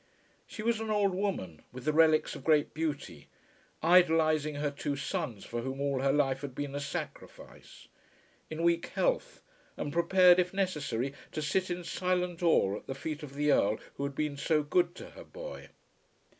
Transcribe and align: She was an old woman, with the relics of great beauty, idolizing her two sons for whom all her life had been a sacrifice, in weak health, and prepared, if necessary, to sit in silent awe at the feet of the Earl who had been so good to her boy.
She 0.47 0.63
was 0.63 0.79
an 0.79 0.89
old 0.89 1.13
woman, 1.13 1.61
with 1.71 1.85
the 1.85 1.93
relics 1.93 2.33
of 2.33 2.43
great 2.43 2.73
beauty, 2.73 3.27
idolizing 3.83 4.55
her 4.55 4.71
two 4.71 4.95
sons 4.95 5.45
for 5.45 5.61
whom 5.61 5.79
all 5.79 6.01
her 6.01 6.11
life 6.11 6.41
had 6.41 6.55
been 6.55 6.73
a 6.73 6.79
sacrifice, 6.79 7.87
in 8.49 8.63
weak 8.63 8.87
health, 8.87 9.43
and 9.77 9.93
prepared, 9.93 10.39
if 10.39 10.55
necessary, 10.55 11.13
to 11.33 11.41
sit 11.43 11.69
in 11.69 11.83
silent 11.83 12.41
awe 12.41 12.77
at 12.77 12.87
the 12.87 12.95
feet 12.95 13.21
of 13.21 13.35
the 13.35 13.51
Earl 13.51 13.77
who 13.97 14.03
had 14.03 14.15
been 14.15 14.37
so 14.37 14.63
good 14.63 14.95
to 14.95 15.11
her 15.11 15.23
boy. 15.23 15.69